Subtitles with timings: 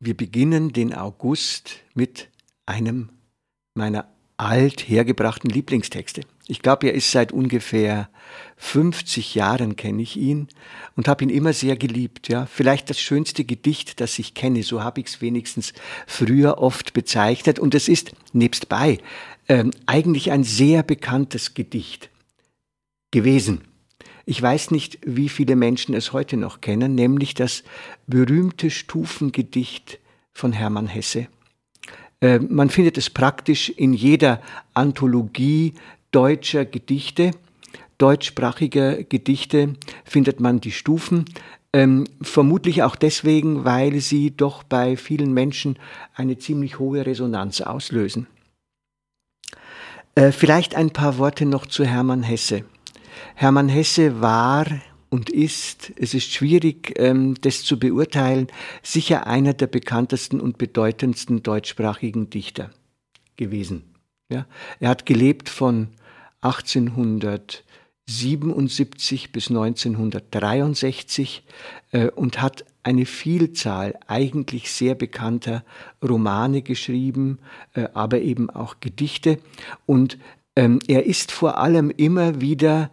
[0.00, 2.28] Wir beginnen den August mit
[2.66, 3.10] einem
[3.74, 6.22] meiner alt hergebrachten Lieblingstexte.
[6.46, 8.08] Ich glaube, er ist seit ungefähr
[8.56, 10.48] 50 Jahren kenne ich ihn
[10.96, 12.28] und habe ihn immer sehr geliebt.
[12.28, 14.62] Ja, vielleicht das schönste Gedicht, das ich kenne.
[14.62, 15.72] So habe ich es wenigstens
[16.06, 17.58] früher oft bezeichnet.
[17.58, 18.98] Und es ist nebstbei
[19.48, 22.08] ähm, eigentlich ein sehr bekanntes Gedicht
[23.10, 23.67] gewesen.
[24.30, 27.64] Ich weiß nicht, wie viele Menschen es heute noch kennen, nämlich das
[28.06, 30.00] berühmte Stufengedicht
[30.34, 31.28] von Hermann Hesse.
[32.20, 34.42] Äh, man findet es praktisch in jeder
[34.74, 35.72] Anthologie
[36.10, 37.30] deutscher Gedichte,
[37.96, 41.24] deutschsprachiger Gedichte findet man die Stufen.
[41.72, 45.78] Ähm, vermutlich auch deswegen, weil sie doch bei vielen Menschen
[46.14, 48.26] eine ziemlich hohe Resonanz auslösen.
[50.16, 52.64] Äh, vielleicht ein paar Worte noch zu Hermann Hesse.
[53.34, 54.66] Hermann Hesse war
[55.10, 58.48] und ist, es ist schwierig, ähm, das zu beurteilen,
[58.82, 62.70] sicher einer der bekanntesten und bedeutendsten deutschsprachigen Dichter
[63.36, 63.94] gewesen.
[64.30, 64.46] Ja,
[64.78, 65.88] er hat gelebt von
[66.42, 71.44] 1877 bis 1963
[71.92, 75.64] äh, und hat eine Vielzahl eigentlich sehr bekannter
[76.06, 77.38] Romane geschrieben,
[77.72, 79.38] äh, aber eben auch Gedichte.
[79.86, 80.18] Und
[80.56, 82.90] ähm, er ist vor allem immer wieder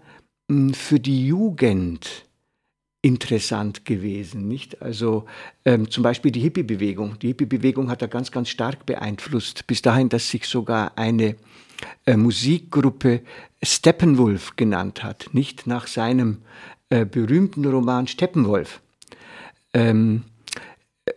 [0.74, 2.26] für die Jugend
[3.02, 4.82] interessant gewesen, nicht?
[4.82, 5.26] Also
[5.64, 7.20] ähm, zum Beispiel die Hippie-Bewegung.
[7.20, 11.36] Die Hippie-Bewegung hat er ganz, ganz stark beeinflusst, bis dahin, dass sich sogar eine
[12.06, 13.22] äh, Musikgruppe
[13.62, 16.42] Steppenwolf genannt hat, nicht nach seinem
[16.90, 18.82] äh, berühmten Roman Steppenwolf.
[19.74, 20.24] Ähm,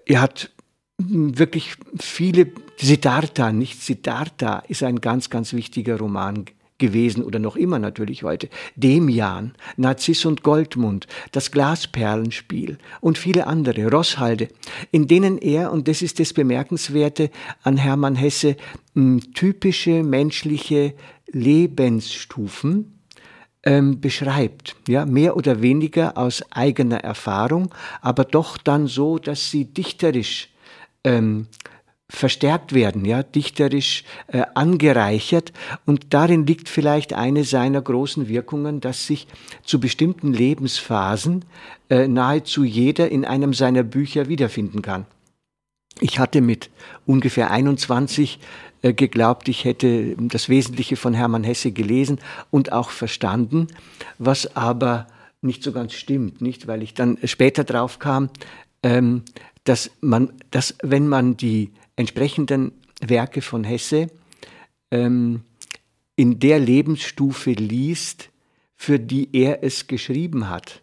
[0.04, 0.50] er hat
[0.98, 6.44] wirklich viele Siddhartha, nicht Siddhartha ist ein ganz, ganz wichtiger Roman
[6.78, 8.49] gewesen oder noch immer natürlich heute.
[8.77, 14.49] Demian, Narziss und Goldmund, das Glasperlenspiel und viele andere, Rosshalde,
[14.91, 17.31] in denen er, und das ist das Bemerkenswerte
[17.62, 18.56] an Hermann Hesse,
[19.34, 20.94] typische menschliche
[21.31, 22.99] Lebensstufen
[23.65, 29.66] ähm, beschreibt, ja, mehr oder weniger aus eigener Erfahrung, aber doch dann so, dass sie
[29.66, 30.49] dichterisch
[31.05, 31.47] ähm,
[32.10, 35.52] verstärkt werden, ja, dichterisch äh, angereichert.
[35.84, 39.26] Und darin liegt vielleicht eine seiner großen Wirkungen, dass sich
[39.62, 41.44] zu bestimmten Lebensphasen
[41.91, 45.04] äh, nahezu jeder in einem seiner Bücher wiederfinden kann.
[46.00, 46.70] Ich hatte mit
[47.04, 48.38] ungefähr 21
[48.80, 52.20] äh, geglaubt, ich hätte das Wesentliche von Hermann Hesse gelesen
[52.50, 53.66] und auch verstanden,
[54.18, 55.08] was aber
[55.42, 58.30] nicht so ganz stimmt, nicht, weil ich dann später drauf kam,
[58.82, 59.22] ähm,
[59.64, 64.06] dass man, dass wenn man die entsprechenden Werke von Hesse
[64.91, 65.42] ähm,
[66.16, 68.31] in der Lebensstufe liest,
[68.76, 70.82] für die er es geschrieben hat,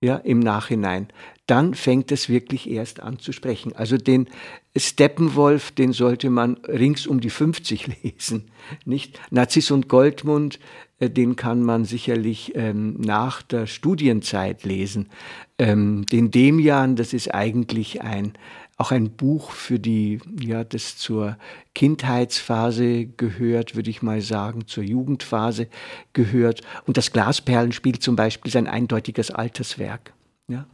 [0.00, 1.08] ja, im Nachhinein,
[1.46, 3.74] dann fängt es wirklich erst an zu sprechen.
[3.74, 4.28] Also den
[4.76, 8.50] Steppenwolf, den sollte man rings um die 50 lesen,
[8.86, 9.20] nicht?
[9.30, 10.58] Narziss und Goldmund,
[10.98, 15.10] äh, den kann man sicherlich ähm, nach der Studienzeit lesen.
[15.58, 18.32] Ähm, den Demian, das ist eigentlich ein
[18.76, 21.36] auch ein Buch für die, ja, das zur
[21.74, 25.68] Kindheitsphase gehört, würde ich mal sagen, zur Jugendphase
[26.12, 26.62] gehört.
[26.86, 30.12] Und das Glasperlenspiel zum Beispiel ist ein eindeutiges Alterswerk.
[30.48, 30.66] Ja.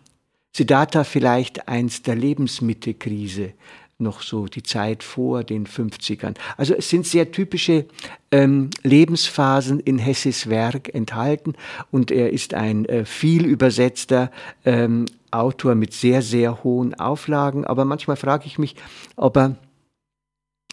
[0.53, 3.53] Siddhartha vielleicht eins der Lebensmittelkrise,
[4.01, 6.35] noch so die Zeit vor den 50ern.
[6.57, 7.87] Also es sind sehr typische
[8.31, 11.55] ähm, Lebensphasen in Hesses Werk enthalten
[11.91, 14.31] und er ist ein äh, viel übersetzter
[14.65, 17.65] ähm, Autor mit sehr, sehr hohen Auflagen.
[17.65, 18.77] Aber manchmal frage ich mich,
[19.17, 19.57] ob er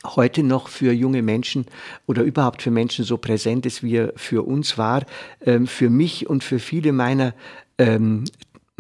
[0.06, 1.66] heute noch für junge Menschen
[2.06, 5.06] oder überhaupt für Menschen so präsent ist, wie er für uns war.
[5.42, 7.34] Ähm, für mich und für viele meiner
[7.78, 8.24] ähm,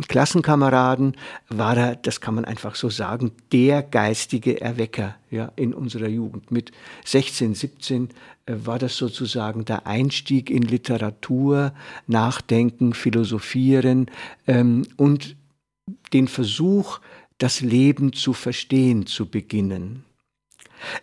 [0.07, 1.17] Klassenkameraden
[1.49, 6.51] war er, das kann man einfach so sagen, der geistige Erwecker ja, in unserer Jugend.
[6.51, 6.71] Mit
[7.05, 8.09] 16, 17
[8.45, 11.73] äh, war das sozusagen der Einstieg in Literatur,
[12.05, 14.11] Nachdenken, Philosophieren
[14.45, 15.35] ähm, und
[16.13, 16.99] den Versuch,
[17.39, 20.03] das Leben zu verstehen zu beginnen.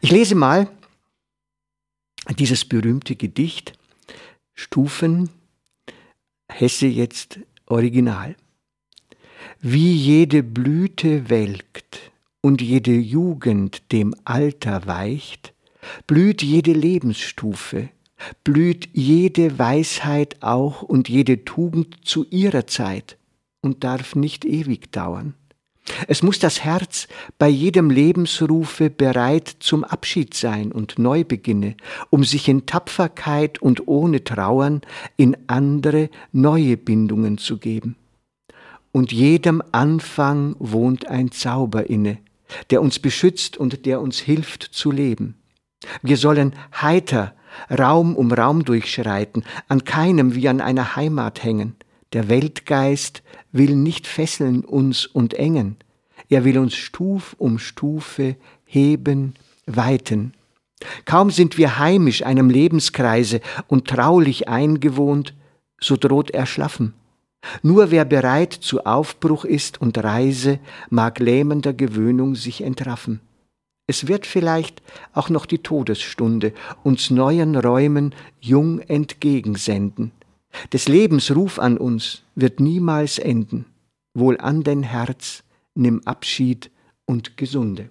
[0.00, 0.68] Ich lese mal
[2.38, 3.72] dieses berühmte Gedicht
[4.54, 5.30] Stufen
[6.48, 8.36] Hesse jetzt original.
[9.60, 15.54] Wie jede Blüte welkt und jede Jugend dem Alter weicht,
[16.06, 17.88] blüht jede Lebensstufe,
[18.42, 23.18] blüht jede Weisheit auch und jede Tugend zu ihrer Zeit
[23.60, 25.34] und darf nicht ewig dauern.
[26.08, 27.08] Es muss das Herz
[27.38, 31.76] bei jedem Lebensrufe bereit zum Abschied sein und Neubeginne,
[32.08, 34.80] um sich in Tapferkeit und ohne Trauern
[35.16, 37.96] in andere neue Bindungen zu geben.
[38.94, 42.18] Und jedem Anfang wohnt ein Zauber inne,
[42.70, 45.34] der uns beschützt und der uns hilft zu leben.
[46.02, 47.34] Wir sollen heiter
[47.76, 51.74] Raum um Raum durchschreiten, an keinem wie an einer Heimat hängen.
[52.12, 55.74] Der Weltgeist will nicht fesseln uns und engen.
[56.28, 59.34] Er will uns Stuf um Stufe heben,
[59.66, 60.34] weiten.
[61.04, 65.34] Kaum sind wir heimisch einem Lebenskreise und traulich eingewohnt,
[65.80, 66.94] so droht erschlaffen.
[67.62, 70.58] Nur wer bereit zu Aufbruch ist und Reise,
[70.90, 73.20] mag lähmender Gewöhnung sich entraffen.
[73.86, 74.82] Es wird vielleicht
[75.12, 80.12] auch noch die Todesstunde uns neuen Räumen jung entgegensenden.
[80.72, 83.66] Des Lebens Ruf an uns wird niemals enden.
[84.14, 85.42] Wohl an dein Herz,
[85.74, 86.70] nimm Abschied
[87.04, 87.90] und Gesunde.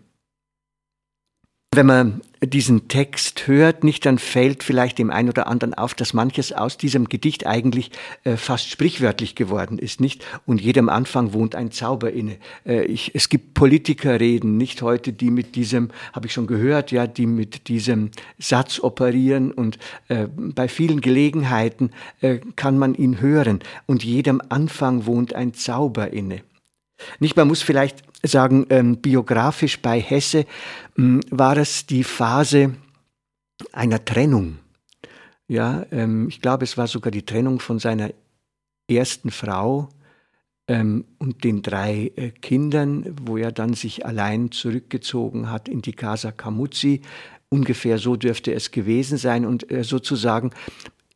[1.75, 6.13] Wenn man diesen Text hört, nicht, dann fällt vielleicht dem einen oder anderen auf, dass
[6.13, 7.89] manches aus diesem Gedicht eigentlich
[8.25, 10.23] äh, fast sprichwörtlich geworden ist, nicht?
[10.45, 12.37] Und jedem Anfang wohnt ein Zauber inne.
[12.63, 17.07] Äh, ich, es gibt Politikerreden, nicht heute, die mit diesem, habe ich schon gehört, ja,
[17.07, 19.79] die mit diesem Satz operieren und
[20.09, 21.89] äh, bei vielen Gelegenheiten
[22.21, 23.61] äh, kann man ihn hören.
[23.87, 26.43] Und jedem Anfang wohnt ein Zauber inne.
[27.19, 30.45] Nicht, man muss vielleicht sagen, ähm, biografisch bei Hesse
[30.97, 32.75] ähm, war es die Phase
[33.71, 34.59] einer Trennung.
[35.47, 38.11] Ja, ähm, ich glaube, es war sogar die Trennung von seiner
[38.89, 39.89] ersten Frau
[40.67, 45.93] ähm, und den drei äh, Kindern, wo er dann sich allein zurückgezogen hat in die
[45.93, 47.01] Casa Camuzzi.
[47.49, 50.51] Ungefähr so dürfte es gewesen sein und äh, sozusagen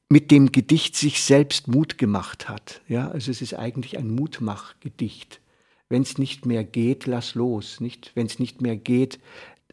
[0.10, 2.82] mit dem Gedicht sich selbst Mut gemacht hat.
[2.88, 5.42] Ja, also es ist eigentlich ein Mutmachgedicht.
[5.90, 7.80] Wenn es nicht mehr geht, lass los.
[7.80, 9.20] Nicht, wenn es nicht mehr geht,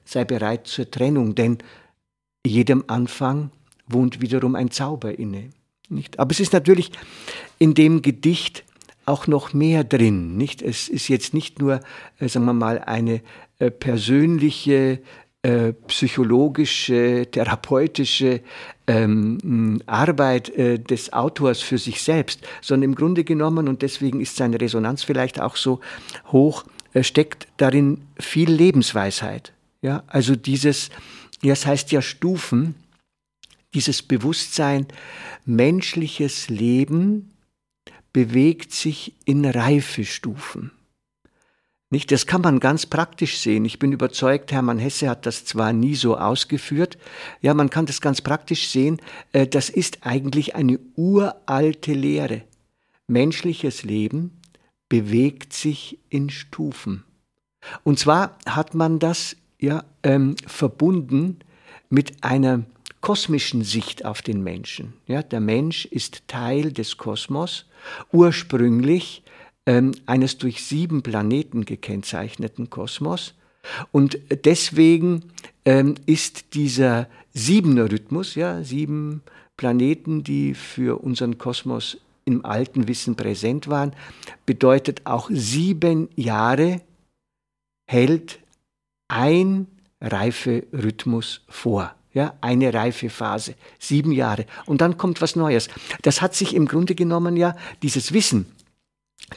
[0.04, 1.58] sei bereit zur Trennung, denn
[2.46, 3.50] jedem Anfang
[3.86, 5.50] wohnt wiederum ein Zauber inne.
[5.88, 6.18] Nicht?
[6.18, 6.92] Aber es ist natürlich
[7.58, 8.64] in dem Gedicht
[9.06, 10.36] auch noch mehr drin.
[10.36, 10.62] Nicht?
[10.62, 11.80] Es ist jetzt nicht nur,
[12.18, 13.22] äh, sagen wir mal, eine
[13.58, 15.00] äh, persönliche
[15.44, 18.40] äh, psychologische, therapeutische
[18.86, 24.36] ähm, Arbeit äh, des Autors für sich selbst, sondern im Grunde genommen, und deswegen ist
[24.36, 25.80] seine Resonanz vielleicht auch so
[26.28, 26.64] hoch,
[26.94, 29.52] äh, steckt darin viel Lebensweisheit.
[29.82, 30.88] Ja, also dieses,
[31.42, 32.74] ja, es heißt ja Stufen,
[33.74, 34.86] dieses Bewusstsein,
[35.44, 37.32] menschliches Leben
[38.14, 40.70] bewegt sich in Reifestufen.
[41.90, 43.64] Nicht, das kann man ganz praktisch sehen.
[43.64, 46.98] Ich bin überzeugt, Hermann Hesse hat das zwar nie so ausgeführt,
[47.40, 49.00] ja, man kann das ganz praktisch sehen.
[49.32, 52.42] Äh, das ist eigentlich eine uralte Lehre.
[53.06, 54.40] Menschliches Leben
[54.88, 57.04] bewegt sich in Stufen.
[57.82, 61.38] Und zwar hat man das ja ähm, verbunden
[61.90, 62.64] mit einer
[63.00, 64.94] kosmischen Sicht auf den Menschen.
[65.06, 67.66] Ja, der Mensch ist Teil des Kosmos.
[68.12, 69.23] Ursprünglich
[69.66, 73.34] eines durch sieben Planeten gekennzeichneten Kosmos.
[73.92, 75.30] Und deswegen
[75.64, 79.22] ähm, ist dieser siebener Rhythmus, ja, sieben
[79.56, 83.94] Planeten, die für unseren Kosmos im alten Wissen präsent waren,
[84.46, 86.80] bedeutet auch sieben Jahre
[87.86, 88.38] hält
[89.08, 89.66] ein
[90.00, 91.94] Reife-Rhythmus vor.
[92.12, 94.46] Ja, eine reife Phase, sieben Jahre.
[94.66, 95.68] Und dann kommt was Neues.
[96.02, 98.46] Das hat sich im Grunde genommen ja, dieses Wissen,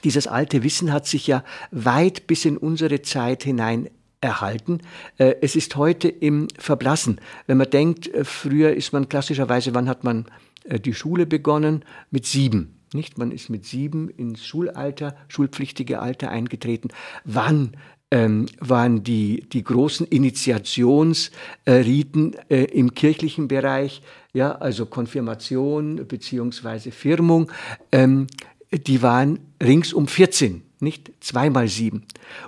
[0.07, 3.89] dieses alte Wissen hat sich ja weit bis in unsere Zeit hinein
[4.21, 4.79] erhalten.
[5.17, 7.19] Äh, es ist heute im Verblassen.
[7.45, 10.27] Wenn man denkt, äh, früher ist man klassischerweise, wann hat man
[10.63, 11.83] äh, die Schule begonnen?
[12.09, 12.79] Mit sieben.
[12.93, 13.17] Nicht?
[13.17, 16.87] Man ist mit sieben ins Schulalter, schulpflichtige Alter eingetreten.
[17.25, 17.75] Wann
[18.09, 27.51] ähm, waren die, die großen Initiationsriten äh, im kirchlichen Bereich, ja, also Konfirmation beziehungsweise Firmung.
[27.91, 28.27] Ähm,
[28.71, 32.03] die waren rings um 14, nicht zweimal sieben.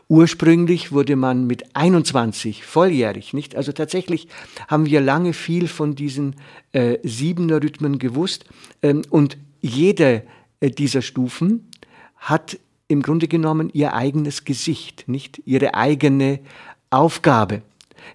[0.07, 3.55] Ursprünglich wurde man mit 21 volljährig, nicht?
[3.55, 4.27] Also tatsächlich
[4.67, 6.35] haben wir lange viel von diesen
[6.71, 8.45] äh, siebener Rhythmen gewusst
[8.81, 10.23] ähm, und jede
[10.59, 11.69] äh, dieser Stufen
[12.17, 16.39] hat im Grunde genommen ihr eigenes Gesicht, nicht ihre eigene
[16.89, 17.61] Aufgabe.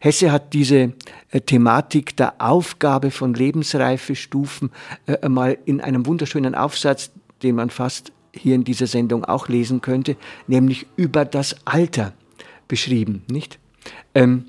[0.00, 0.92] Hesse hat diese
[1.30, 4.70] äh, Thematik der Aufgabe von Lebensreifestufen
[5.06, 7.10] äh, mal in einem wunderschönen Aufsatz
[7.44, 12.12] den man fast hier in dieser Sendung auch lesen könnte, nämlich über das Alter
[12.66, 13.58] beschrieben, nicht?
[14.14, 14.46] Ähm,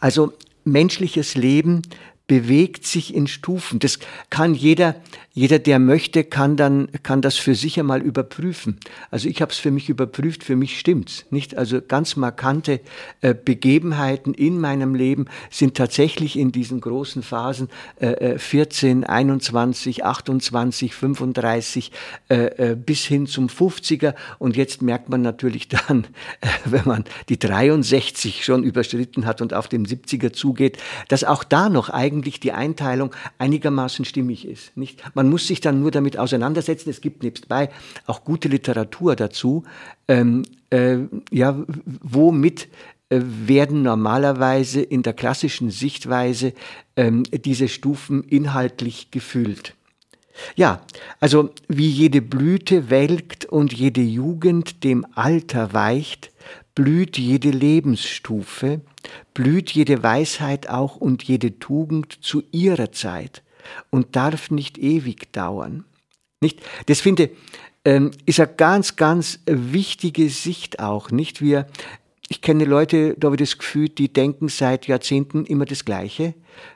[0.00, 0.32] also
[0.64, 1.82] menschliches Leben
[2.26, 3.78] bewegt sich in Stufen.
[3.78, 3.98] Das
[4.30, 4.96] kann jeder,
[5.32, 8.78] jeder, der möchte, kann dann, kann das für sich einmal überprüfen.
[9.10, 11.56] Also ich habe es für mich überprüft, für mich stimmt's, nicht?
[11.56, 12.80] Also ganz markante
[13.20, 20.94] äh, Begebenheiten in meinem Leben sind tatsächlich in diesen großen Phasen äh, 14, 21, 28,
[20.94, 21.92] 35
[22.28, 24.14] äh, bis hin zum 50er.
[24.38, 26.06] Und jetzt merkt man natürlich dann,
[26.40, 31.44] äh, wenn man die 63 schon überschritten hat und auf den 70er zugeht, dass auch
[31.44, 34.76] da noch eigentlich eigentlich die Einteilung einigermaßen stimmig ist.
[34.76, 35.02] Nicht?
[35.14, 36.90] Man muss sich dann nur damit auseinandersetzen.
[36.90, 37.70] Es gibt nebstbei
[38.06, 39.64] auch gute Literatur dazu.
[40.08, 40.98] Ähm, äh,
[41.30, 42.68] ja, womit
[43.08, 46.54] äh, werden normalerweise in der klassischen Sichtweise
[46.96, 49.74] ähm, diese Stufen inhaltlich gefüllt.
[50.56, 50.80] Ja,
[51.20, 56.30] also wie jede Blüte welkt und jede Jugend dem Alter weicht,
[56.74, 58.80] blüht jede Lebensstufe,
[59.34, 63.42] blüht jede Weisheit auch und jede Tugend zu ihrer Zeit
[63.90, 65.84] und darf nicht ewig dauern.
[66.40, 66.60] Nicht?
[66.86, 67.30] Das finde
[67.84, 71.40] ähm, ist eine ganz, ganz wichtige Sicht auch, nicht?
[71.40, 71.66] Wir,
[72.28, 76.34] ich kenne Leute, da habe ich das Gefühl, die denken seit Jahrzehnten immer das Gleiche,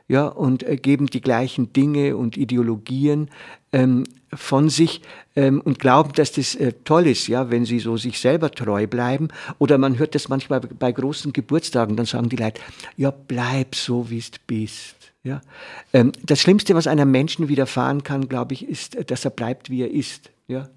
[0.08, 3.30] ja, und äh, geben die gleichen Dinge und Ideologien
[3.72, 5.00] ähm, von sich
[5.36, 8.86] ähm, und glauben, dass das äh, toll ist, ja, wenn sie so sich selber treu
[8.86, 9.28] bleiben.
[9.58, 12.60] Oder man hört das manchmal bei großen Geburtstagen, dann sagen die Leute,
[12.96, 14.95] ja, bleib so, wie du bist.
[15.26, 15.40] Ja.
[15.92, 19.82] Ähm, das Schlimmste, was einem Menschen widerfahren kann, glaube ich, ist, dass er bleibt, wie
[19.82, 20.30] er ist.
[20.46, 20.70] Ja.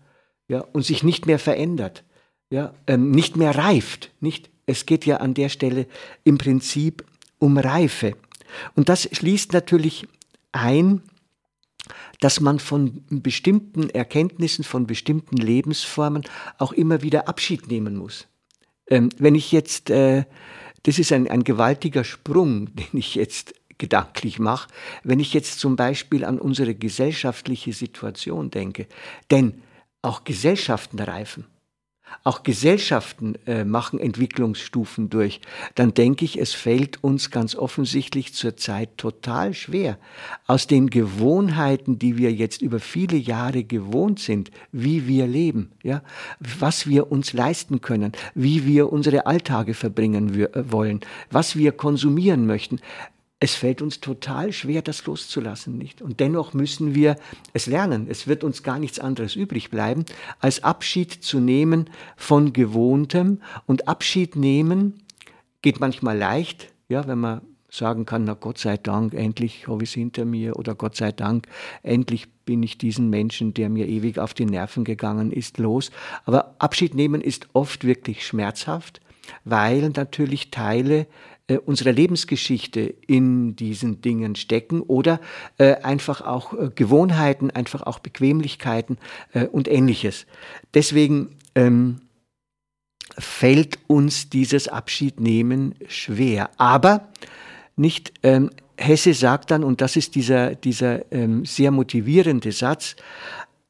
[0.48, 2.04] Ja, und sich nicht mehr verändert.
[2.50, 4.12] Ja, ähm, nicht mehr reift.
[4.22, 4.50] Nicht?
[4.66, 5.86] Es geht ja an der Stelle
[6.24, 7.06] im Prinzip
[7.38, 8.16] um Reife.
[8.74, 10.08] Und das schließt natürlich
[10.52, 11.04] ein,
[12.20, 16.24] dass man von bestimmten Erkenntnissen, von bestimmten Lebensformen
[16.58, 18.28] auch immer wieder Abschied nehmen muss.
[18.88, 20.24] Ähm, wenn ich jetzt, äh,
[20.82, 24.70] das ist ein, ein gewaltiger Sprung, den ich jetzt gedanklich mache,
[25.04, 28.86] wenn ich jetzt zum Beispiel an unsere gesellschaftliche Situation denke.
[29.32, 29.64] Denn
[30.02, 31.46] auch Gesellschaften reifen.
[32.24, 35.42] Auch Gesellschaften äh, machen Entwicklungsstufen durch.
[35.76, 39.98] Dann denke ich, es fällt uns ganz offensichtlich zurzeit total schwer,
[40.48, 46.02] aus den Gewohnheiten, die wir jetzt über viele Jahre gewohnt sind, wie wir leben, ja,
[46.40, 52.46] was wir uns leisten können, wie wir unsere Alltage verbringen äh, wollen, was wir konsumieren
[52.46, 52.80] möchten,
[53.40, 56.02] es fällt uns total schwer, das loszulassen, nicht?
[56.02, 57.16] Und dennoch müssen wir
[57.54, 58.08] es lernen.
[58.10, 60.04] Es wird uns gar nichts anderes übrig bleiben,
[60.40, 63.42] als Abschied zu nehmen von Gewohntem.
[63.66, 65.04] Und Abschied nehmen
[65.62, 67.42] geht manchmal leicht, ja, wenn man
[67.72, 71.12] sagen kann, na Gott sei Dank, endlich habe ich es hinter mir oder Gott sei
[71.12, 71.48] Dank,
[71.84, 75.92] endlich bin ich diesen Menschen, der mir ewig auf die Nerven gegangen ist, los.
[76.26, 79.02] Aber Abschied nehmen ist oft wirklich schmerzhaft,
[79.46, 81.06] weil natürlich Teile
[81.50, 85.20] äh, unserer Lebensgeschichte in diesen Dingen stecken oder
[85.58, 88.98] äh, einfach auch äh, Gewohnheiten, einfach auch Bequemlichkeiten
[89.34, 90.28] äh, und ähnliches.
[90.74, 92.02] Deswegen ähm,
[93.18, 96.52] fällt uns dieses Abschiednehmen schwer.
[96.58, 97.10] Aber
[97.76, 102.96] nicht, ähm, Hesse sagt dann, und das ist dieser, dieser ähm, sehr motivierende Satz,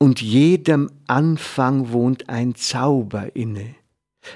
[0.02, 3.76] und jedem Anfang wohnt ein Zauber inne.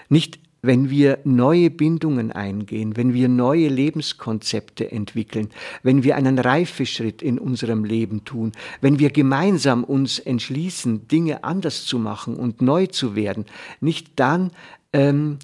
[0.09, 5.49] Nicht wenn wir neue Bindungen eingehen, wenn wir neue Lebenskonzepte entwickeln,
[5.83, 11.85] wenn wir einen Reifeschritt in unserem Leben tun, wenn wir gemeinsam uns entschließen, Dinge anders
[11.85, 13.45] zu machen und neu zu werden,
[13.81, 14.51] nicht dann
[14.93, 15.37] ähm,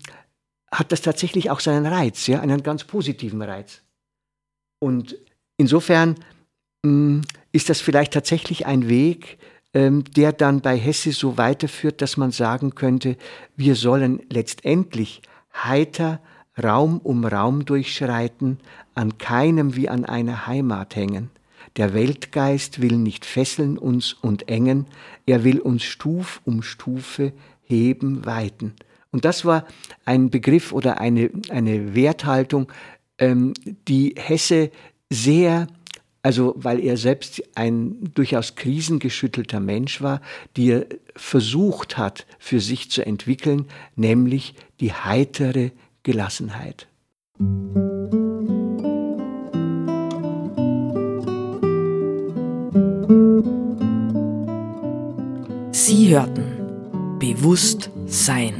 [0.71, 3.81] hat das tatsächlich auch seinen Reiz, ja, einen ganz positiven Reiz.
[4.79, 5.17] Und
[5.57, 6.15] insofern
[6.83, 7.21] mh, mm,
[7.51, 9.37] ist das vielleicht tatsächlich ein Weg,
[9.73, 13.17] der dann bei Hesse so weiterführt, dass man sagen könnte,
[13.55, 15.21] wir sollen letztendlich
[15.53, 16.19] heiter
[16.61, 18.59] Raum um Raum durchschreiten,
[18.95, 21.29] an keinem wie an einer Heimat hängen.
[21.77, 24.87] Der Weltgeist will nicht fesseln uns und engen,
[25.25, 27.31] er will uns Stuf um Stufe
[27.63, 28.73] heben, weiten.
[29.11, 29.65] Und das war
[30.05, 32.71] ein Begriff oder eine, eine Werthaltung,
[33.17, 33.53] ähm,
[33.87, 34.71] die Hesse
[35.09, 35.67] sehr
[36.21, 40.21] also weil er selbst ein durchaus krisengeschüttelter Mensch war,
[40.57, 40.85] die er
[41.15, 45.71] versucht hat für sich zu entwickeln, nämlich die heitere
[46.03, 46.87] Gelassenheit.
[55.71, 56.59] Sie hörten
[57.19, 58.53] Bewusst Sein.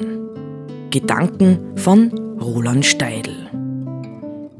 [0.89, 3.38] Gedanken von Roland Steidl.